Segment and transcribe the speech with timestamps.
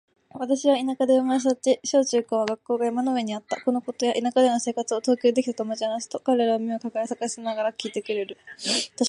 [0.33, 3.61] 私は田舎で生まれ育ち、小・中・高は学校が山の上にあった。
[3.61, 8.35] このことや田舎での生活を東京でできた友達に話すと、彼らは目を輝かせながら聞いてくれる。